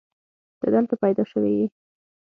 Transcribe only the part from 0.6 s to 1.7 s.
دلته پيدا شوې يې.